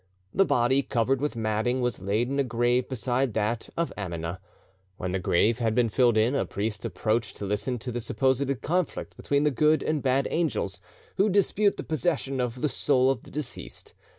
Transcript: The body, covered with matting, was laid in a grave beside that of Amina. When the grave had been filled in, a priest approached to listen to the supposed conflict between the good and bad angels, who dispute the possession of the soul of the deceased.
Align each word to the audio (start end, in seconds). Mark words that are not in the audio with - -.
The 0.33 0.45
body, 0.45 0.81
covered 0.81 1.21
with 1.21 1.35
matting, 1.35 1.79
was 1.79 2.01
laid 2.01 2.27
in 2.27 2.39
a 2.39 2.43
grave 2.43 2.89
beside 2.89 3.35
that 3.35 3.69
of 3.77 3.93
Amina. 3.95 4.39
When 4.97 5.11
the 5.11 5.19
grave 5.19 5.59
had 5.59 5.75
been 5.75 5.89
filled 5.89 6.17
in, 6.17 6.33
a 6.33 6.43
priest 6.43 6.83
approached 6.85 7.35
to 7.35 7.45
listen 7.45 7.77
to 7.77 7.91
the 7.91 8.01
supposed 8.01 8.63
conflict 8.63 9.15
between 9.15 9.43
the 9.43 9.51
good 9.51 9.83
and 9.83 10.01
bad 10.01 10.27
angels, 10.31 10.81
who 11.17 11.29
dispute 11.29 11.77
the 11.77 11.83
possession 11.83 12.39
of 12.39 12.61
the 12.61 12.67
soul 12.67 13.11
of 13.11 13.21
the 13.21 13.29
deceased. 13.29 13.93